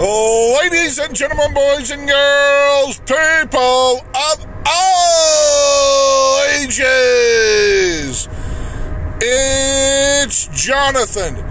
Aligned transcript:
Ladies 0.00 0.98
and 0.98 1.14
gentlemen, 1.14 1.52
boys 1.52 1.90
and 1.90 2.08
girls, 2.08 3.00
people 3.00 4.00
of 4.14 4.46
all 4.64 6.42
ages, 6.54 8.26
it's 9.20 10.46
Jonathan, 10.64 11.44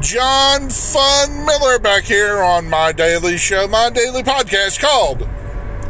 John 0.00 0.70
Fun 0.70 1.44
Miller 1.44 1.80
back 1.80 2.04
here 2.04 2.40
on 2.40 2.70
my 2.70 2.92
daily 2.92 3.36
show, 3.36 3.66
my 3.66 3.90
daily 3.90 4.22
podcast 4.22 4.78
called 4.78 5.28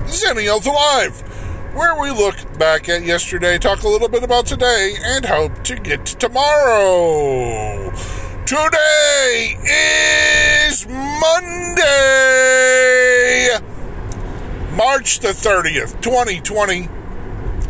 Zennial 0.06 0.62
to 0.62 0.72
Life, 0.72 1.20
where 1.74 2.00
we 2.00 2.10
look 2.10 2.36
back 2.58 2.88
at 2.88 3.02
yesterday, 3.02 3.58
talk 3.58 3.82
a 3.82 3.88
little 3.88 4.08
bit 4.08 4.22
about 4.22 4.46
today, 4.46 4.94
and 5.04 5.26
hope 5.26 5.62
to 5.64 5.76
get 5.76 6.06
to 6.06 6.16
tomorrow. 6.16 7.92
Today 8.46 9.58
is 9.62 10.57
Monday, 10.68 11.80
March 14.76 15.20
the 15.20 15.28
30th, 15.28 15.98
2020. 16.02 16.86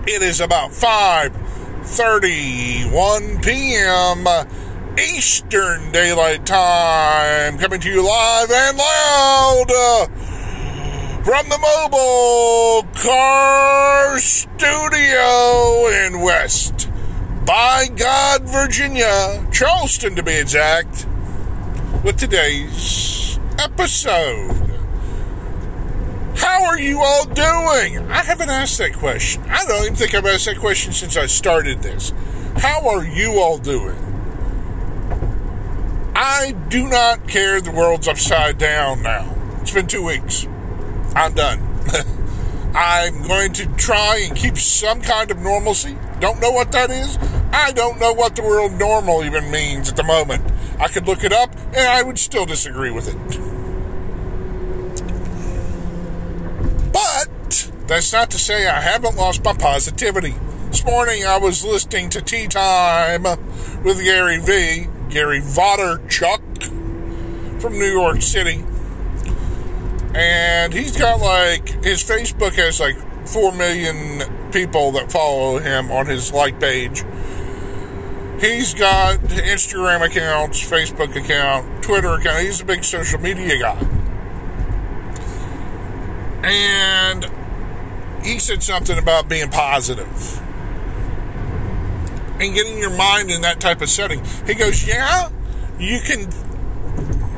It 0.09 0.23
is 0.23 0.41
about 0.41 0.73
5:31 0.73 3.41
p.m. 3.45 4.27
Eastern 4.99 5.93
Daylight 5.93 6.45
Time, 6.45 7.57
coming 7.59 7.79
to 7.81 7.89
you 7.89 8.03
live 8.05 8.51
and 8.51 8.79
loud 8.79 9.71
from 11.25 11.49
the 11.49 11.59
mobile 11.59 12.83
car 13.01 14.19
studio 14.19 15.87
in 16.05 16.21
West 16.21 16.91
by 17.47 17.87
God, 17.95 18.43
Virginia, 18.43 19.47
Charleston 19.53 20.17
to 20.17 20.25
be 20.25 20.35
exact, 20.35 21.07
with 22.09 22.17
today's 22.17 23.39
episode. 23.59 24.51
How 26.37 26.65
are 26.65 26.79
you 26.79 27.03
all 27.03 27.27
doing? 27.27 27.99
I 28.11 28.23
haven't 28.25 28.49
asked 28.49 28.79
that 28.79 28.95
question. 28.95 29.43
I 29.47 29.67
don't 29.67 29.83
even 29.83 29.95
think 29.95 30.15
I've 30.15 30.25
asked 30.25 30.47
that 30.47 30.57
question 30.57 30.95
since 30.95 31.19
I 31.19 31.27
started 31.27 31.83
this. 31.83 32.15
How 32.57 32.89
are 32.89 33.05
you 33.05 33.41
all 33.41 33.59
doing? 33.59 33.99
I 36.17 36.53
do 36.71 36.89
not 36.89 37.29
care 37.29 37.61
the 37.61 37.73
world's 37.73 38.09
upside 38.09 38.57
down 38.57 39.03
now. 39.03 39.31
It's 39.61 39.73
been 39.73 39.87
two 39.87 40.07
weeks. 40.07 40.47
I'm 41.15 41.35
done. 41.35 41.61
I'm 42.75 43.23
going 43.29 43.53
to 43.53 43.67
try 43.77 44.25
and 44.27 44.35
keep 44.35 44.57
some 44.57 45.03
kind 45.03 45.31
of 45.31 45.41
normalcy. 45.41 45.99
Don't 46.21 46.41
know 46.41 46.53
what 46.53 46.73
that 46.73 46.91
is. 46.91 47.19
I 47.53 47.73
don't 47.73 48.01
know 48.01 48.15
what 48.15 48.35
the 48.35 48.43
word 48.43 48.79
normal 48.79 49.25
even 49.25 49.51
means 49.51 49.91
at 49.91 49.97
the 49.97 50.05
moment. 50.05 50.43
I 50.81 50.89
could 50.89 51.07
look 51.07 51.25
it 51.25 51.33
up 51.33 51.55
and 51.57 51.89
I 51.89 52.03
would 52.03 52.19
still 52.19 52.47
disagree 52.47 52.91
with 52.91 53.09
it. 53.09 53.17
But 56.93 57.73
that's 57.89 58.13
not 58.13 58.31
to 58.31 58.39
say 58.39 58.67
I 58.67 58.81
haven't 58.81 59.17
lost 59.17 59.45
my 59.45 59.55
positivity. 59.55 60.35
This 60.69 60.85
morning 60.85 61.25
I 61.25 61.39
was 61.39 61.65
listening 61.65 62.11
to 62.11 62.21
Tea 62.21 62.47
Time 62.47 63.23
with 63.83 64.03
Gary 64.05 64.39
V, 64.39 64.87
Gary 65.11 65.41
Vaynerchuk 65.41 66.43
from 67.61 67.73
New 67.73 67.91
York 67.91 68.23
City. 68.23 68.65
And 70.15 70.73
he's 70.73 70.97
got 70.97 71.21
like, 71.21 71.69
his 71.85 72.05
Facebook 72.05 72.55
has 72.55 72.79
like 72.81 72.97
4 73.27 73.53
million 73.53 74.51
people 74.53 74.93
that 74.93 75.11
follow 75.11 75.59
him 75.59 75.91
on 75.91 76.07
his 76.07 76.33
like 76.33 76.61
page. 76.61 77.03
He's 78.41 78.73
got 78.73 79.19
Instagram 79.19 80.07
accounts, 80.07 80.63
Facebook 80.69 81.17
account, 81.17 81.83
Twitter 81.83 82.15
account. 82.15 82.45
He's 82.45 82.61
a 82.61 82.65
big 82.65 82.85
social 82.85 83.21
media 83.21 83.59
guy. 83.59 83.77
And 86.45 87.27
he 88.25 88.39
said 88.39 88.63
something 88.63 88.97
about 88.97 89.29
being 89.29 89.51
positive 89.51 90.41
and 92.41 92.55
getting 92.55 92.79
your 92.79 92.97
mind 92.97 93.31
in 93.33 93.41
that 93.41 93.59
type 93.59 93.81
of 93.81 93.89
setting. 93.89 94.25
He 94.47 94.55
goes, 94.55 94.87
Yeah, 94.87 95.31
you 95.81 95.99
can 96.01 96.31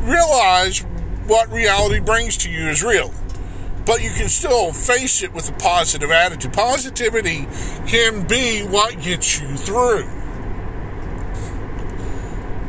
realize 0.03 0.81
what 1.27 1.51
reality 1.51 2.01
brings 2.01 2.37
to 2.39 2.51
you 2.51 2.69
is 2.69 2.83
real 2.83 3.15
but 3.87 4.05
you 4.05 4.11
can 4.11 4.29
still 4.29 4.73
face 4.73 5.23
it 5.23 5.33
with 5.33 5.49
a 5.49 5.53
positive 5.55 6.11
attitude. 6.11 6.53
Positivity 6.53 7.49
can 7.89 8.25
be 8.29 8.61
what 8.61 9.01
gets 9.03 9.41
you 9.41 9.57
through. 9.57 10.20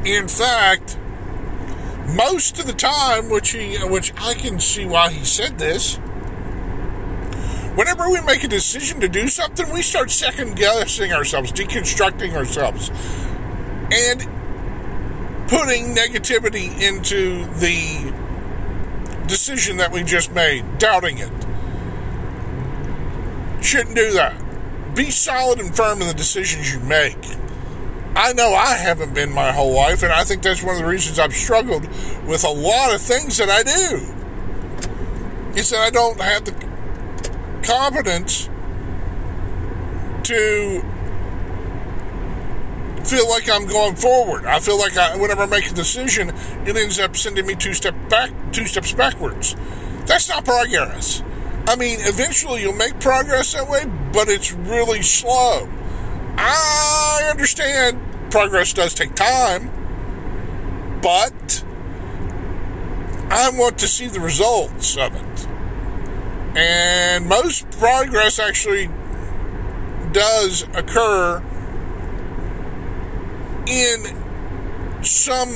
In 0.06 0.28
fact, 0.28 0.98
most 2.08 2.60
of 2.60 2.66
the 2.66 2.74
time, 2.74 3.30
which 3.30 3.52
he, 3.52 3.78
which 3.78 4.14
I 4.18 4.34
can 4.34 4.60
see 4.60 4.86
why 4.86 5.12
he 5.12 5.24
said 5.24 5.60
this, 5.60 5.98
whenever 7.76 8.10
we 8.10 8.20
make 8.22 8.44
a 8.44 8.48
decision 8.48 9.00
to 9.02 9.08
do 9.08 9.28
something, 9.28 9.72
we 9.72 9.84
start 9.84 10.10
second 10.10 10.56
guessing 10.56 11.14
ourselves, 11.14 11.52
deconstructing 11.52 12.34
ourselves, 12.34 12.90
and 13.92 14.22
putting 15.48 15.94
negativity 15.94 16.82
into 16.82 17.46
the 17.60 18.12
decision 19.28 19.78
that 19.78 19.92
we 19.92 20.04
just 20.04 20.32
made, 20.34 20.80
doubting 20.80 21.20
it. 21.20 21.32
Shouldn't 23.64 23.96
do 23.96 24.12
that. 24.14 24.36
Be 24.96 25.12
solid 25.12 25.60
and 25.60 25.76
firm 25.76 26.02
in 26.02 26.08
the 26.08 26.14
decisions 26.14 26.74
you 26.74 26.80
make. 26.80 27.18
I 28.16 28.34
know 28.34 28.54
I 28.54 28.74
haven't 28.76 29.14
been 29.14 29.32
my 29.32 29.52
whole 29.52 29.74
life, 29.74 30.04
and 30.04 30.12
I 30.12 30.24
think 30.24 30.42
that's 30.42 30.62
one 30.62 30.76
of 30.76 30.82
the 30.82 30.88
reasons 30.88 31.18
I've 31.18 31.34
struggled 31.34 31.88
with 32.28 32.44
a 32.44 32.50
lot 32.50 32.94
of 32.94 33.02
things 33.02 33.38
that 33.38 33.50
I 33.50 33.64
do. 33.64 35.60
Is 35.60 35.70
that 35.70 35.80
I 35.80 35.90
don't 35.90 36.20
have 36.20 36.46
the 36.46 36.52
confidence 37.64 38.50
to 40.24 40.82
feel 43.06 43.30
like 43.30 43.50
I'm 43.50 43.66
going 43.66 43.96
forward. 43.96 44.46
I 44.46 44.60
feel 44.60 44.78
like 44.78 44.96
I, 44.98 45.16
whenever 45.18 45.44
I 45.44 45.46
make 45.46 45.70
a 45.70 45.74
decision, 45.74 46.30
it 46.66 46.76
ends 46.76 47.00
up 47.00 47.16
sending 47.16 47.46
me 47.46 47.56
two 47.56 47.74
step 47.74 47.96
back, 48.10 48.32
two 48.52 48.66
steps 48.66 48.94
backwards. 48.94 49.56
That's 50.06 50.30
not 50.30 50.46
progress. 50.46 51.24
I 51.68 51.76
mean, 51.76 52.00
eventually 52.02 52.62
you'll 52.62 52.74
make 52.74 53.00
progress 53.00 53.54
that 53.54 53.70
way, 53.70 53.86
but 54.12 54.28
it's 54.28 54.52
really 54.52 55.02
slow. 55.02 55.70
I 56.44 57.28
understand 57.30 58.00
progress 58.32 58.74
does 58.74 58.94
take 58.94 59.14
time, 59.14 59.70
but 61.02 61.64
I 63.30 63.52
want 63.54 63.78
to 63.80 63.88
see 63.88 64.08
the 64.08 64.20
results 64.20 64.98
of 64.98 65.16
it. 65.16 65.48
And 66.58 67.28
most 67.28 67.70
progress 67.72 68.40
actually 68.40 68.90
does 70.12 70.64
occur 70.74 71.42
in 73.68 75.04
some 75.04 75.56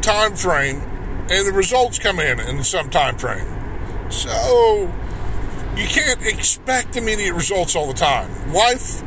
time 0.00 0.36
frame 0.36 0.80
and 1.28 1.46
the 1.46 1.52
results 1.52 1.98
come 1.98 2.20
in 2.20 2.38
in 2.38 2.62
some 2.62 2.90
time 2.90 3.18
frame. 3.18 3.46
So 4.10 4.92
you 5.76 5.88
can't 5.88 6.24
expect 6.24 6.96
immediate 6.96 7.34
results 7.34 7.74
all 7.74 7.88
the 7.88 7.98
time. 7.98 8.52
Life 8.52 9.02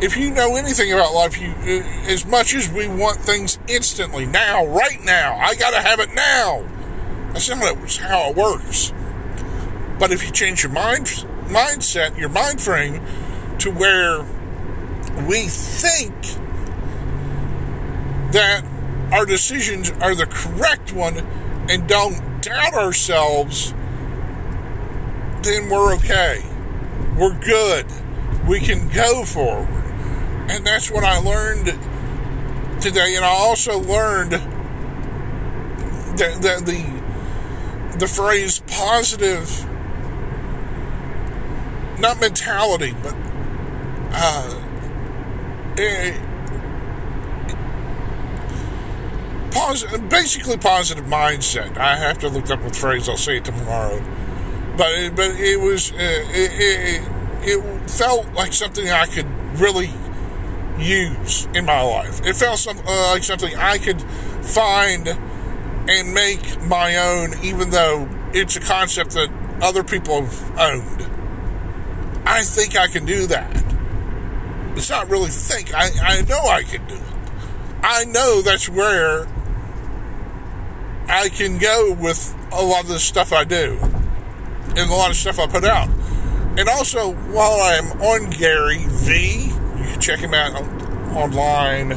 if 0.00 0.16
you 0.16 0.30
know 0.30 0.56
anything 0.56 0.92
about 0.92 1.12
life, 1.12 1.40
you 1.40 1.50
uh, 1.50 2.10
as 2.10 2.24
much 2.24 2.54
as 2.54 2.70
we 2.70 2.86
want 2.86 3.18
things 3.18 3.58
instantly, 3.66 4.26
now, 4.26 4.66
right 4.66 5.02
now, 5.04 5.36
I 5.36 5.54
got 5.54 5.70
to 5.70 5.80
have 5.80 5.98
it 6.00 6.14
now. 6.14 6.64
That's 7.32 7.48
not 7.48 7.58
how 7.98 8.30
it 8.30 8.36
works. 8.36 8.92
But 9.98 10.12
if 10.12 10.24
you 10.24 10.30
change 10.30 10.62
your 10.62 10.72
mind 10.72 11.06
mindset, 11.48 12.16
your 12.16 12.28
mind 12.28 12.60
frame 12.60 13.00
to 13.58 13.70
where 13.70 14.20
we 15.26 15.48
think 15.48 16.14
that 18.32 18.62
our 19.10 19.24
decisions 19.26 19.90
are 19.90 20.14
the 20.14 20.26
correct 20.26 20.92
one 20.92 21.18
and 21.68 21.88
don't 21.88 22.42
doubt 22.42 22.74
ourselves, 22.74 23.72
then 25.42 25.68
we're 25.68 25.94
okay. 25.96 26.42
We're 27.18 27.38
good. 27.38 27.86
We 28.46 28.60
can 28.60 28.88
go 28.88 29.24
forward. 29.24 29.87
And 30.48 30.66
that's 30.66 30.90
what 30.90 31.04
I 31.04 31.18
learned 31.18 31.66
today. 32.80 33.16
And 33.16 33.24
I 33.24 33.28
also 33.28 33.78
learned 33.78 34.32
that, 36.18 36.42
that 36.42 36.66
the 36.66 36.98
the 37.98 38.06
phrase 38.06 38.60
positive 38.68 39.64
not 41.98 42.20
mentality, 42.20 42.94
but 43.02 43.14
uh, 44.12 44.64
a, 45.78 46.28
positive, 49.50 50.08
basically 50.08 50.56
positive 50.56 51.04
mindset. 51.06 51.76
I 51.76 51.96
have 51.96 52.18
to 52.20 52.28
look 52.28 52.50
up 52.50 52.62
the 52.62 52.72
phrase. 52.72 53.08
I'll 53.08 53.16
say 53.16 53.38
it 53.38 53.44
tomorrow. 53.44 54.00
But 54.76 54.92
it, 54.92 55.16
but 55.16 55.30
it 55.32 55.60
was 55.60 55.90
uh, 55.92 55.96
it, 55.98 56.52
it, 56.54 57.08
it, 57.42 57.90
felt 57.90 58.32
like 58.34 58.52
something 58.52 58.88
I 58.88 59.06
could 59.06 59.26
really 59.58 59.90
use 60.80 61.46
in 61.54 61.64
my 61.64 61.80
life. 61.80 62.24
It 62.24 62.36
felt 62.36 62.58
some, 62.58 62.78
uh, 62.78 63.10
like 63.12 63.22
something 63.22 63.54
I 63.56 63.78
could 63.78 64.00
find 64.00 65.08
and 65.08 66.14
make 66.14 66.60
my 66.62 66.96
own, 66.96 67.34
even 67.42 67.70
though 67.70 68.08
it's 68.32 68.56
a 68.56 68.60
concept 68.60 69.12
that 69.12 69.30
other 69.62 69.82
people 69.82 70.24
have 70.24 70.58
owned. 70.58 71.06
I 72.26 72.42
think 72.42 72.76
I 72.76 72.88
can 72.88 73.06
do 73.06 73.26
that. 73.28 73.64
It's 74.76 74.90
not 74.90 75.08
really 75.10 75.30
think. 75.30 75.74
I, 75.74 75.90
I 76.02 76.20
know 76.22 76.40
I 76.46 76.62
can 76.62 76.86
do 76.86 76.94
it. 76.94 77.02
I 77.82 78.04
know 78.04 78.42
that's 78.42 78.68
where 78.68 79.26
I 81.08 81.30
can 81.30 81.58
go 81.58 81.94
with 81.94 82.34
a 82.52 82.62
lot 82.62 82.82
of 82.82 82.88
the 82.88 82.98
stuff 82.98 83.32
I 83.32 83.44
do 83.44 83.78
and 84.76 84.90
a 84.90 84.94
lot 84.94 85.10
of 85.10 85.16
stuff 85.16 85.38
I 85.38 85.46
put 85.46 85.64
out. 85.64 85.88
And 86.58 86.68
also, 86.68 87.12
while 87.12 87.60
I'm 87.60 87.90
on 88.02 88.30
Gary 88.30 88.84
V, 88.88 89.47
check 90.08 90.20
him 90.20 90.32
out 90.32 90.54
online 91.14 91.92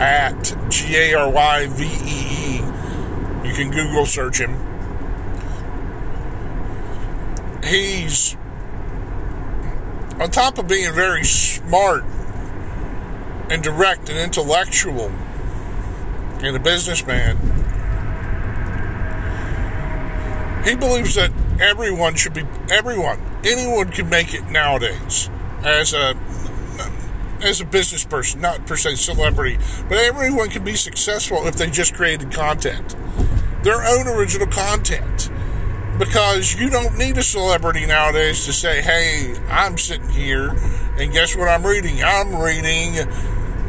at 0.00 0.56
G 0.70 0.96
A 0.96 1.14
R 1.14 1.30
Y 1.30 1.66
V 1.68 1.84
E 1.84 2.56
E. 2.56 3.48
You 3.48 3.54
can 3.54 3.70
Google 3.70 4.06
search 4.06 4.40
him. 4.40 4.56
He's 7.62 8.36
on 10.18 10.32
top 10.32 10.58
of 10.58 10.66
being 10.66 10.92
very 10.94 11.22
smart 11.22 12.02
and 13.50 13.62
direct 13.62 14.08
and 14.08 14.18
intellectual 14.18 15.12
and 16.42 16.56
a 16.56 16.58
businessman, 16.58 17.36
he 20.64 20.74
believes 20.74 21.14
that 21.14 21.30
everyone 21.60 22.16
should 22.16 22.34
be 22.34 22.42
everyone 22.68 23.20
anyone 23.44 23.90
can 23.90 24.08
make 24.08 24.34
it 24.34 24.44
nowadays 24.48 25.30
as 25.62 25.94
a 25.94 26.14
as 27.44 27.60
a 27.60 27.64
business 27.64 28.04
person 28.04 28.40
not 28.40 28.66
per 28.66 28.76
se 28.76 28.96
celebrity 28.96 29.58
but 29.88 29.98
everyone 29.98 30.48
can 30.48 30.64
be 30.64 30.74
successful 30.74 31.46
if 31.46 31.56
they 31.56 31.70
just 31.70 31.94
created 31.94 32.32
content. 32.32 32.96
Their 33.62 33.82
own 33.84 34.06
original 34.08 34.46
content. 34.46 35.30
Because 35.98 36.54
you 36.54 36.70
don't 36.70 36.98
need 36.98 37.16
a 37.18 37.22
celebrity 37.22 37.86
nowadays 37.86 38.44
to 38.46 38.52
say 38.52 38.82
hey 38.82 39.34
i'm 39.48 39.78
sitting 39.78 40.08
here 40.08 40.50
and 40.98 41.12
guess 41.12 41.36
what 41.36 41.48
i'm 41.48 41.64
reading? 41.64 42.02
I'm 42.02 42.34
reading 42.34 42.94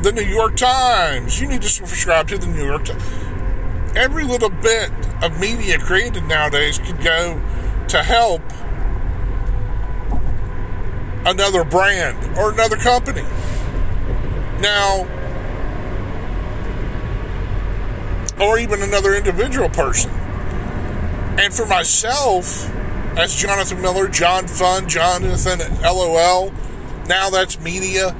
the 0.02 0.12
new 0.12 0.24
york 0.24 0.56
times. 0.56 1.40
You 1.40 1.48
need 1.48 1.62
to 1.62 1.70
subscribe 1.70 2.28
to 2.30 2.38
the 2.38 2.48
new 2.48 2.66
york 2.66 2.86
times 2.86 3.04
every 3.96 4.26
little 4.26 4.50
bit 4.50 4.92
of 5.24 5.40
media 5.40 5.80
created 5.80 6.24
nowadays 6.26 6.78
could 6.80 7.02
go 7.02 7.42
to 7.88 8.04
help 8.04 8.42
another 11.26 11.64
brand 11.64 12.38
or 12.38 12.52
another 12.52 12.76
company. 12.76 13.24
Now, 14.66 15.06
or 18.42 18.58
even 18.58 18.82
another 18.82 19.14
individual 19.14 19.70
person. 19.70 20.10
And 21.38 21.54
for 21.54 21.68
myself, 21.68 22.68
as 23.16 23.36
Jonathan 23.36 23.80
Miller, 23.80 24.08
John 24.08 24.48
Fun, 24.48 24.90
Jonathan 24.90 25.60
LOL, 25.84 26.52
now 27.08 27.30
that's 27.30 27.60
media. 27.60 28.16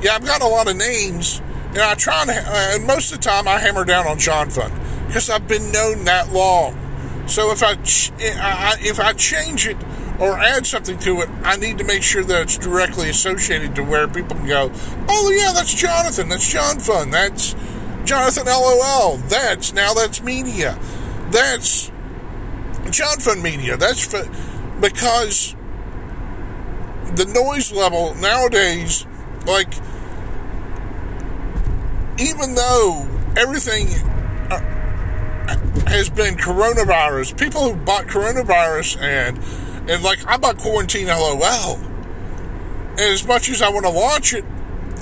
Yeah, 0.00 0.14
I've 0.14 0.24
got 0.24 0.40
a 0.40 0.46
lot 0.46 0.70
of 0.70 0.76
names, 0.76 1.42
and 1.68 1.80
I 1.80 1.94
try 1.96 2.22
and, 2.22 2.30
and 2.30 2.86
most 2.86 3.12
of 3.12 3.18
the 3.18 3.24
time 3.24 3.46
I 3.46 3.58
hammer 3.58 3.84
down 3.84 4.06
on 4.06 4.18
John 4.18 4.48
Fun 4.48 4.72
because 5.06 5.28
I've 5.28 5.46
been 5.46 5.70
known 5.70 6.06
that 6.06 6.32
long. 6.32 6.78
So 7.28 7.52
if 7.52 7.62
I, 7.62 7.76
if 7.78 8.98
I 8.98 9.12
change 9.12 9.66
it 9.66 9.76
or 10.20 10.38
add 10.38 10.66
something 10.66 10.98
to 10.98 11.22
it, 11.22 11.28
I 11.42 11.56
need 11.56 11.78
to 11.78 11.84
make 11.84 12.02
sure 12.02 12.22
that 12.22 12.42
it's 12.42 12.58
directly 12.58 13.08
associated 13.08 13.74
to 13.76 13.82
where 13.82 14.06
people 14.06 14.36
can 14.36 14.46
go, 14.46 14.70
oh 15.08 15.30
yeah, 15.30 15.52
that's 15.52 15.74
Jonathan, 15.74 16.28
that's 16.28 16.48
John 16.48 16.78
Fun, 16.78 17.10
that's 17.10 17.54
Jonathan 18.04 18.46
LOL, 18.46 19.16
that's 19.16 19.72
now 19.72 19.94
that's 19.94 20.22
media, 20.22 20.78
that's 21.30 21.90
John 22.90 23.18
Fun 23.18 23.42
Media, 23.42 23.76
that's 23.76 24.06
because 24.80 25.56
the 27.14 27.24
noise 27.24 27.72
level 27.72 28.14
nowadays, 28.16 29.06
like 29.46 29.72
even 32.20 32.54
though 32.54 33.08
everything 33.36 33.88
uh, 34.50 34.60
has 35.86 36.10
been 36.10 36.34
coronavirus. 36.36 37.38
People 37.38 37.72
who 37.72 37.76
bought 37.76 38.06
coronavirus 38.06 39.00
and 39.00 39.38
and 39.88 40.02
like 40.02 40.18
I'm 40.26 40.40
bought 40.40 40.58
quarantine 40.58 41.06
LOL. 41.06 41.76
And 42.90 43.00
as 43.00 43.26
much 43.26 43.48
as 43.48 43.62
I 43.62 43.70
want 43.70 43.86
to 43.86 43.92
launch 43.92 44.34
it 44.34 44.44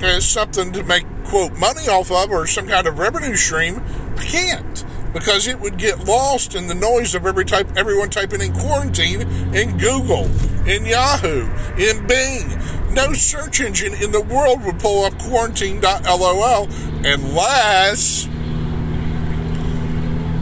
as 0.03 0.27
something 0.29 0.73
to 0.73 0.83
make 0.85 1.05
quote 1.25 1.53
money 1.59 1.89
off 1.89 2.11
of 2.11 2.31
or 2.31 2.47
some 2.47 2.69
kind 2.69 2.87
of 2.87 2.99
revenue 2.99 3.37
stream, 3.37 3.83
I 4.17 4.25
can't 4.25 4.85
because 5.13 5.47
it 5.47 5.59
would 5.61 5.79
get 5.79 6.05
lost 6.05 6.55
in 6.55 6.67
the 6.67 6.75
noise 6.75 7.15
of 7.15 7.27
every 7.27 7.45
type 7.45 7.69
everyone 7.77 8.11
typing 8.11 8.41
in 8.41 8.53
quarantine 8.53 9.23
in 9.55 9.79
Google, 9.79 10.27
in 10.67 10.85
Yahoo, 10.85 11.49
in 11.77 12.07
Bing. 12.07 12.95
No 12.95 13.13
search 13.13 13.61
engine 13.61 13.95
in 13.95 14.13
the 14.13 14.21
world 14.21 14.65
would 14.65 14.79
pull 14.79 15.05
up 15.05 15.19
quarantine.lol 15.19 16.69
unless 17.05 18.29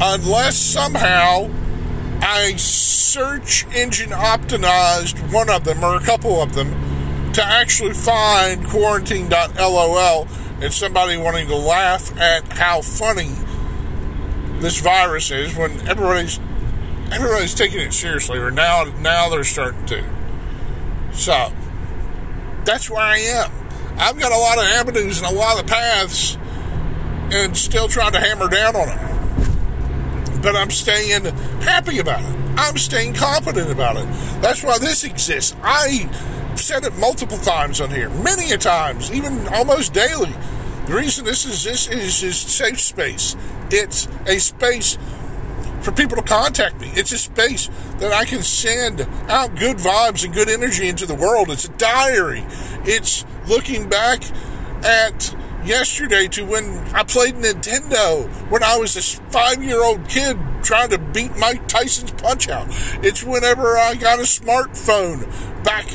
unless 0.00 0.56
somehow 0.56 1.48
I 2.20 2.56
search 2.56 3.66
engine 3.74 4.10
optimized 4.10 5.32
one 5.32 5.50
of 5.50 5.64
them 5.64 5.82
or 5.84 5.96
a 5.96 6.00
couple 6.00 6.42
of 6.42 6.54
them 6.54 7.32
to 7.32 7.44
actually 7.44 7.92
find 7.92 8.64
quarantine.lol 8.66 10.28
and 10.60 10.72
somebody 10.72 11.16
wanting 11.16 11.48
to 11.48 11.56
laugh 11.56 12.16
at 12.18 12.50
how 12.52 12.80
funny 12.80 13.34
this 14.60 14.80
virus 14.80 15.30
is 15.30 15.54
when 15.54 15.72
everybody's 15.86 16.40
everybody's 17.12 17.54
taking 17.54 17.80
it 17.80 17.92
seriously 17.92 18.38
or 18.38 18.50
now 18.50 18.84
now 19.00 19.28
they're 19.28 19.44
starting 19.44 19.84
to. 19.86 20.04
So 21.12 21.52
that's 22.64 22.90
where 22.90 23.00
i 23.00 23.18
am. 23.18 23.50
I've 23.98 24.18
got 24.18 24.32
a 24.32 24.38
lot 24.38 24.58
of 24.58 24.64
avenues 24.64 25.22
and 25.22 25.26
a 25.30 25.38
lot 25.38 25.60
of 25.60 25.66
paths 25.66 26.36
and 27.32 27.56
still 27.56 27.88
trying 27.88 28.12
to 28.12 28.20
hammer 28.20 28.48
down 28.48 28.76
on 28.76 28.88
them 28.88 29.15
but 30.46 30.54
I'm 30.54 30.70
staying 30.70 31.24
happy 31.60 31.98
about 31.98 32.20
it. 32.20 32.36
I'm 32.56 32.78
staying 32.78 33.14
confident 33.14 33.68
about 33.68 33.96
it. 33.96 34.06
That's 34.40 34.62
why 34.62 34.78
this 34.78 35.02
exists. 35.02 35.56
I 35.60 36.08
said 36.54 36.84
it 36.84 36.96
multiple 36.98 37.38
times 37.38 37.80
on 37.80 37.90
here, 37.90 38.08
many 38.10 38.52
a 38.52 38.56
times, 38.56 39.10
even 39.10 39.48
almost 39.48 39.92
daily. 39.92 40.32
The 40.86 40.94
reason 40.94 41.24
this 41.24 41.46
is 41.46 41.64
this 41.64 41.88
is 41.88 42.22
is 42.22 42.36
safe 42.36 42.80
space. 42.80 43.34
It's 43.72 44.06
a 44.28 44.38
space 44.38 44.98
for 45.80 45.90
people 45.90 46.16
to 46.16 46.22
contact 46.22 46.80
me. 46.80 46.92
It's 46.94 47.10
a 47.10 47.18
space 47.18 47.68
that 47.98 48.12
I 48.12 48.24
can 48.24 48.42
send 48.42 49.00
out 49.28 49.56
good 49.56 49.78
vibes 49.78 50.24
and 50.24 50.32
good 50.32 50.48
energy 50.48 50.86
into 50.86 51.06
the 51.06 51.16
world. 51.16 51.50
It's 51.50 51.64
a 51.64 51.70
diary. 51.70 52.44
It's 52.84 53.24
looking 53.48 53.88
back 53.88 54.22
at 54.84 55.34
yesterday 55.66 56.28
to 56.28 56.44
when 56.44 56.64
I 56.94 57.02
played 57.02 57.34
Nintendo 57.34 58.26
when 58.50 58.62
I 58.62 58.76
was 58.76 58.96
a 58.96 59.02
five 59.30 59.62
year 59.62 59.82
old 59.82 60.08
kid 60.08 60.38
trying 60.62 60.90
to 60.90 60.98
beat 60.98 61.36
Mike 61.36 61.66
Tyson's 61.68 62.12
Punch 62.12 62.48
Out. 62.48 62.68
It's 63.02 63.22
whenever 63.22 63.76
I 63.76 63.94
got 63.94 64.18
a 64.18 64.22
smartphone 64.22 65.24
back 65.64 65.86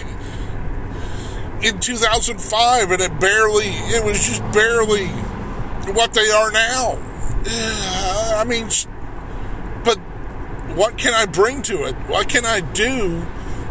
in 1.63 1.79
2005 1.79 2.91
and 2.91 3.01
it 3.01 3.19
barely, 3.19 3.67
it 3.67 4.03
was 4.03 4.17
just 4.25 4.41
barely 4.51 5.07
what 5.93 6.13
they 6.13 6.29
are 6.29 6.51
now. 6.51 6.97
I 8.37 8.43
mean, 8.45 8.67
but 9.83 9.97
what 10.75 10.97
can 10.97 11.13
I 11.13 11.25
bring 11.25 11.61
to 11.63 11.85
it? 11.85 11.95
What 12.07 12.29
can 12.29 12.45
I 12.45 12.59
do 12.59 13.25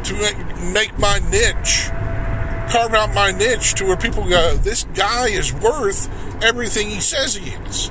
to 0.05 0.15
make, 0.15 0.61
make 0.73 0.99
my 0.99 1.21
niche? 1.31 1.91
Carve 2.71 2.95
out 2.95 3.13
my 3.13 3.33
niche 3.33 3.75
to 3.75 3.85
where 3.85 3.97
people 3.97 4.29
go, 4.29 4.57
this 4.57 4.85
guy 4.95 5.29
is 5.29 5.53
worth 5.53 6.09
everything 6.43 6.89
he 6.89 7.01
says 7.01 7.35
he 7.35 7.51
is. 7.51 7.91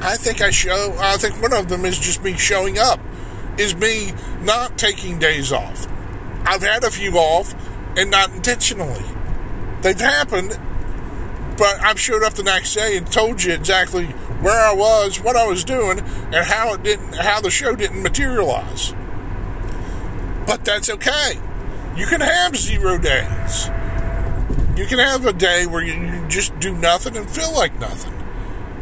I 0.00 0.16
think 0.16 0.42
I 0.42 0.50
show, 0.50 0.96
I 0.98 1.16
think 1.16 1.40
one 1.40 1.52
of 1.52 1.68
them 1.68 1.84
is 1.84 1.98
just 1.98 2.22
me 2.24 2.36
showing 2.36 2.76
up, 2.76 2.98
is 3.56 3.74
me 3.76 4.12
not 4.42 4.76
taking 4.76 5.18
days 5.18 5.52
off. 5.52 5.86
I've 6.44 6.62
had 6.62 6.82
a 6.82 6.90
few 6.90 7.12
off 7.12 7.54
and 7.96 8.10
not 8.10 8.34
intentionally. 8.34 9.04
They've 9.82 9.98
happened, 9.98 10.58
but 11.56 11.80
I've 11.80 12.00
showed 12.00 12.24
up 12.24 12.34
the 12.34 12.42
next 12.42 12.74
day 12.74 12.96
and 12.96 13.10
told 13.10 13.44
you 13.44 13.52
exactly 13.52 14.06
where 14.42 14.60
I 14.60 14.74
was, 14.74 15.20
what 15.22 15.36
I 15.36 15.46
was 15.46 15.62
doing, 15.62 16.00
and 16.00 16.34
how 16.34 16.74
it 16.74 16.82
didn't, 16.82 17.14
how 17.14 17.40
the 17.40 17.50
show 17.50 17.76
didn't 17.76 18.02
materialize. 18.02 18.92
But 20.46 20.64
that's 20.64 20.90
okay. 20.90 21.38
You 21.96 22.06
can 22.06 22.20
have 22.20 22.56
zero 22.56 22.98
days. 22.98 23.66
You 24.76 24.86
can 24.86 24.98
have 24.98 25.24
a 25.26 25.32
day 25.32 25.66
where 25.66 25.82
you, 25.82 26.26
just 26.28 26.58
do 26.58 26.76
nothing 26.76 27.16
and 27.16 27.30
feel 27.30 27.52
like 27.54 27.78
nothing. 27.78 28.12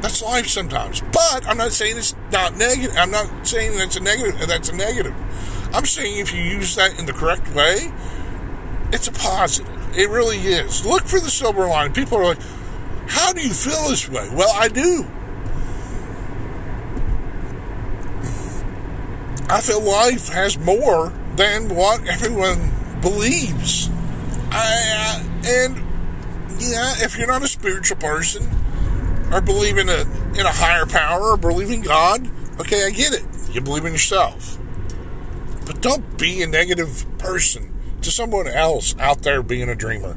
That's 0.00 0.22
life 0.22 0.48
sometimes. 0.48 1.02
But 1.12 1.46
I'm 1.46 1.58
not 1.58 1.72
saying 1.72 1.98
it's 1.98 2.16
not 2.32 2.56
negative. 2.56 2.96
I'm 2.96 3.10
not 3.10 3.46
saying 3.46 3.76
that's 3.76 3.96
a 3.96 4.00
negative. 4.00 4.48
That's 4.48 4.70
a 4.70 4.74
negative. 4.74 5.14
I'm 5.74 5.84
saying 5.84 6.18
if 6.18 6.32
you 6.32 6.42
use 6.42 6.74
that 6.76 6.98
in 6.98 7.06
the 7.06 7.12
correct 7.12 7.54
way, 7.54 7.92
it's 8.92 9.06
a 9.08 9.12
positive. 9.12 9.96
It 9.96 10.08
really 10.08 10.38
is. 10.38 10.84
Look 10.84 11.04
for 11.04 11.20
the 11.20 11.30
silver 11.30 11.66
line. 11.68 11.92
People 11.92 12.18
are 12.18 12.24
like, 12.24 12.40
"How 13.08 13.32
do 13.32 13.42
you 13.42 13.52
feel 13.52 13.88
this 13.88 14.08
way?" 14.08 14.28
Well, 14.32 14.52
I 14.54 14.68
do. 14.68 15.06
I 19.48 19.60
feel 19.60 19.82
life 19.82 20.30
has 20.30 20.58
more 20.58 21.12
than 21.36 21.74
what 21.74 22.06
everyone 22.06 22.71
believes. 23.02 23.90
I, 24.50 25.22
and 25.44 25.76
yeah, 26.60 26.94
if 26.98 27.18
you're 27.18 27.26
not 27.26 27.42
a 27.42 27.48
spiritual 27.48 27.98
person 27.98 28.48
or 29.32 29.40
believe 29.40 29.78
in 29.78 29.88
a 29.88 30.02
in 30.32 30.46
a 30.46 30.52
higher 30.52 30.86
power 30.86 31.32
or 31.32 31.36
believe 31.36 31.70
in 31.70 31.82
God, 31.82 32.28
okay, 32.60 32.86
I 32.86 32.90
get 32.90 33.12
it. 33.12 33.24
You 33.52 33.60
believe 33.60 33.84
in 33.84 33.92
yourself. 33.92 34.58
But 35.66 35.80
don't 35.80 36.18
be 36.18 36.42
a 36.42 36.46
negative 36.46 37.04
person 37.18 37.72
to 38.02 38.10
someone 38.10 38.46
else 38.46 38.96
out 38.98 39.22
there 39.22 39.42
being 39.42 39.68
a 39.68 39.74
dreamer. 39.74 40.16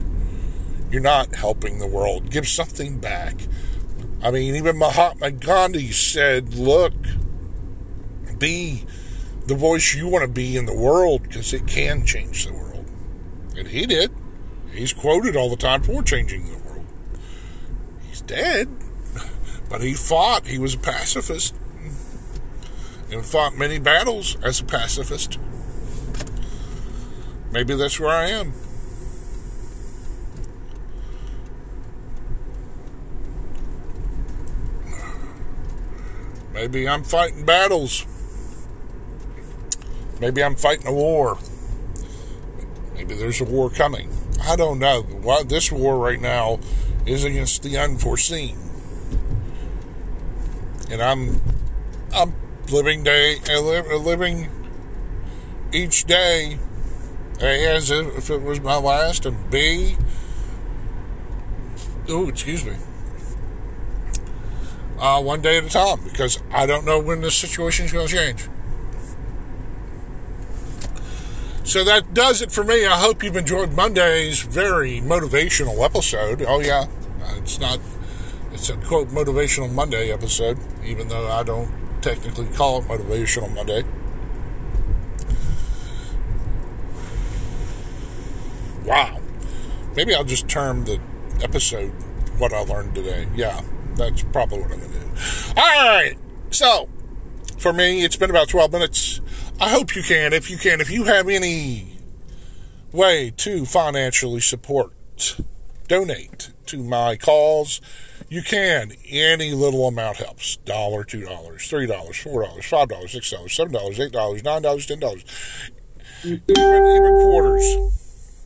You're 0.89 1.01
not 1.01 1.35
helping 1.35 1.79
the 1.79 1.87
world. 1.87 2.29
Give 2.29 2.47
something 2.47 2.99
back. 2.99 3.35
I 4.23 4.31
mean, 4.31 4.55
even 4.55 4.77
Mahatma 4.77 5.31
Gandhi 5.31 5.91
said, 5.91 6.55
look, 6.55 6.93
be 8.39 8.85
the 9.45 9.55
voice 9.55 9.93
you 9.93 10.07
want 10.07 10.23
to 10.23 10.31
be 10.31 10.57
in 10.57 10.65
the 10.65 10.75
world 10.75 11.23
because 11.23 11.53
it 11.53 11.67
can 11.67 12.05
change 12.05 12.45
the 12.45 12.53
world. 12.53 12.64
And 13.57 13.67
he 13.67 13.85
did. 13.85 14.11
He's 14.71 14.93
quoted 14.93 15.35
all 15.35 15.49
the 15.49 15.55
time 15.55 15.83
for 15.83 16.03
changing 16.03 16.45
the 16.45 16.57
world. 16.57 16.85
He's 18.09 18.21
dead, 18.21 18.67
but 19.69 19.81
he 19.81 19.93
fought. 19.93 20.47
He 20.47 20.57
was 20.57 20.73
a 20.73 20.79
pacifist 20.79 21.55
and 23.11 23.25
fought 23.25 23.55
many 23.55 23.79
battles 23.79 24.35
as 24.43 24.59
a 24.59 24.65
pacifist. 24.65 25.39
Maybe 27.51 27.75
that's 27.75 27.99
where 27.99 28.09
I 28.09 28.27
am. 28.27 28.53
Maybe 36.53 36.87
I'm 36.87 37.03
fighting 37.03 37.45
battles. 37.45 38.05
Maybe 40.19 40.43
I'm 40.43 40.55
fighting 40.55 40.87
a 40.87 40.93
war. 40.93 41.37
Maybe 42.95 43.13
there's 43.13 43.41
a 43.41 43.45
war 43.45 43.69
coming. 43.69 44.09
I 44.41 44.55
don't 44.55 44.79
know. 44.79 45.03
Why 45.03 45.43
this 45.43 45.71
war 45.71 45.97
right 45.97 46.19
now 46.19 46.59
is 47.05 47.23
against 47.23 47.63
the 47.63 47.77
unforeseen. 47.77 48.57
And 50.89 51.01
I'm 51.01 51.41
I'm 52.13 52.33
living 52.71 53.03
day 53.03 53.39
living 53.99 54.49
each 55.71 56.05
day 56.05 56.57
as 57.39 57.91
if 57.91 58.29
it 58.29 58.41
was 58.41 58.61
my 58.61 58.77
last 58.77 59.25
and 59.25 59.49
B 59.51 59.97
oh 62.07 62.29
excuse 62.29 62.63
me 62.63 62.75
uh, 64.99 65.21
one 65.21 65.41
day 65.41 65.57
at 65.57 65.65
a 65.65 65.69
time 65.69 65.99
because 66.03 66.41
I 66.51 66.65
don't 66.65 66.85
know 66.85 66.99
when 66.99 67.21
this 67.21 67.35
situation 67.35 67.85
is 67.85 67.91
going 67.91 68.07
to 68.07 68.13
change. 68.13 68.47
So 71.75 71.83
that 71.83 72.13
does 72.13 72.41
it 72.41 72.53
for 72.53 72.63
me. 72.63 72.85
I 72.85 72.97
hope 72.97 73.21
you've 73.21 73.35
enjoyed 73.35 73.73
Monday's 73.73 74.39
very 74.39 75.01
motivational 75.01 75.83
episode. 75.83 76.41
Oh, 76.47 76.61
yeah, 76.61 76.85
it's 77.35 77.59
not, 77.59 77.81
it's 78.53 78.69
a 78.69 78.77
quote 78.77 79.09
motivational 79.09 79.69
Monday 79.69 80.09
episode, 80.09 80.57
even 80.85 81.09
though 81.09 81.27
I 81.27 81.43
don't 81.43 81.69
technically 82.01 82.45
call 82.45 82.79
it 82.79 82.85
motivational 82.85 83.53
Monday. 83.53 83.83
Wow. 88.85 89.19
Maybe 89.97 90.15
I'll 90.15 90.23
just 90.23 90.47
term 90.47 90.85
the 90.85 91.01
episode 91.41 91.89
what 92.37 92.53
I 92.53 92.59
learned 92.59 92.95
today. 92.95 93.27
Yeah, 93.35 93.61
that's 93.95 94.23
probably 94.23 94.61
what 94.61 94.71
I'm 94.71 94.79
going 94.79 94.91
to 94.91 94.97
do. 94.97 95.07
All 95.57 95.89
right. 95.89 96.15
So, 96.51 96.87
for 97.57 97.73
me, 97.73 98.05
it's 98.05 98.15
been 98.15 98.29
about 98.29 98.47
12 98.47 98.71
minutes. 98.71 99.19
I 99.59 99.69
hope 99.69 99.95
you 99.95 100.03
can, 100.03 100.33
if 100.33 100.49
you 100.49 100.57
can, 100.57 100.81
if 100.81 100.91
you 100.91 101.05
have 101.05 101.29
any 101.29 101.97
way 102.91 103.31
to 103.37 103.65
financially 103.65 104.41
support, 104.41 104.91
donate 105.87 106.51
to 106.65 106.83
my 106.83 107.15
cause, 107.15 107.79
you 108.27 108.41
can. 108.41 108.93
Any 109.07 109.53
little 109.53 109.87
amount 109.87 110.17
helps. 110.17 110.57
Dollar, 110.57 111.03
two 111.05 111.21
dollars, 111.21 111.67
three 111.67 111.85
dollars, 111.87 112.17
four 112.17 112.43
dollars, 112.43 112.65
five 112.65 112.89
dollars, 112.89 113.13
six 113.13 113.31
dollars, 113.31 113.53
seven 113.53 113.71
dollars, 113.73 113.99
eight 113.99 114.11
dollars, 114.11 114.43
nine 114.43 114.61
dollars, 114.61 114.85
ten 114.87 114.99
dollars, 114.99 115.23
even, 116.23 116.41
even 116.49 117.15
quarters. 117.23 118.41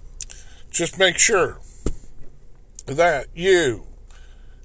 Just 0.70 1.00
make 1.00 1.18
sure 1.18 1.60
that 2.86 3.28
you 3.34 3.88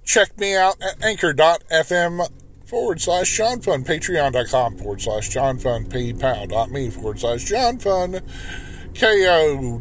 check 0.05 0.39
me 0.39 0.55
out 0.55 0.77
at 0.83 1.03
anchor.fm 1.03 2.29
forward 2.64 3.00
slash 3.00 3.37
John 3.37 3.61
Fun, 3.61 3.85
patreon.com 3.85 4.76
forward 4.78 5.00
slash 5.00 5.28
John 5.28 5.59
Fun, 5.59 5.87
paypal.me 5.87 6.90
forward 6.90 7.21
slash 7.21 7.44
John 7.44 7.78
Fun, 7.78 8.21
ko 8.99 9.80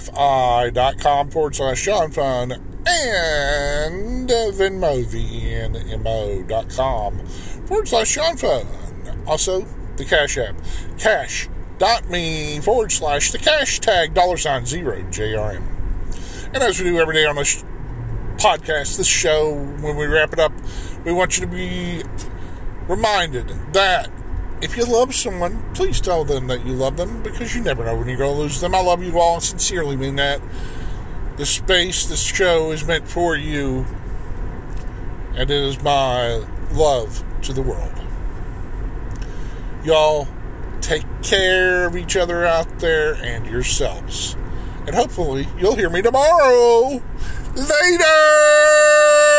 fi.com 0.00 1.30
forward 1.30 1.54
slash 1.54 1.84
John 1.84 2.10
Fun, 2.10 2.52
and 2.86 4.28
Venmo, 4.28 5.04
venmo.com 6.44 7.26
forward 7.66 7.88
slash 7.88 8.14
John 8.14 8.36
Fun. 8.36 8.66
Also, 9.26 9.66
the 9.96 10.04
Cash 10.04 10.38
App, 10.38 10.54
cash.me 10.98 12.60
forward 12.60 12.92
slash 12.92 13.32
the 13.32 13.38
cash 13.38 13.80
tag 13.80 14.14
dollar 14.14 14.36
sign 14.36 14.64
zero 14.66 15.02
JRM. 15.10 15.62
And 16.54 16.62
as 16.62 16.78
we 16.78 16.90
do 16.90 16.98
every 16.98 17.14
day 17.14 17.24
on 17.24 17.36
this 17.36 17.64
podcast, 18.36 18.96
this 18.98 19.06
show, 19.06 19.54
when 19.80 19.96
we 19.96 20.06
wrap 20.06 20.32
it 20.32 20.38
up, 20.38 20.52
we 21.06 21.12
want 21.12 21.38
you 21.38 21.46
to 21.46 21.50
be 21.50 22.02
reminded 22.88 23.48
that 23.72 24.10
if 24.60 24.76
you 24.76 24.84
love 24.84 25.14
someone, 25.14 25.62
please 25.72 26.00
tell 26.00 26.24
them 26.24 26.48
that 26.48 26.66
you 26.66 26.72
love 26.72 26.96
them 26.96 27.22
because 27.22 27.54
you 27.54 27.62
never 27.62 27.84
know 27.84 27.94
when 27.94 28.08
you're 28.08 28.16
going 28.16 28.34
to 28.34 28.40
lose 28.40 28.60
them. 28.60 28.74
I 28.74 28.82
love 28.82 29.04
you 29.04 29.18
all 29.20 29.34
and 29.34 29.42
sincerely 29.42 29.96
mean 29.96 30.16
that. 30.16 30.40
The 31.36 31.46
space, 31.46 32.06
this 32.06 32.22
show 32.22 32.72
is 32.72 32.84
meant 32.84 33.06
for 33.06 33.36
you, 33.36 33.86
and 35.34 35.48
it 35.48 35.50
is 35.50 35.80
my 35.82 36.44
love 36.72 37.22
to 37.42 37.52
the 37.52 37.62
world. 37.62 37.92
Y'all 39.84 40.26
take 40.80 41.04
care 41.22 41.86
of 41.86 41.96
each 41.96 42.16
other 42.16 42.44
out 42.44 42.80
there 42.80 43.14
and 43.14 43.46
yourselves. 43.46 44.34
And 44.86 44.94
hopefully, 44.96 45.46
you'll 45.56 45.76
hear 45.76 45.90
me 45.90 46.02
tomorrow. 46.02 47.00
Later! 47.54 49.35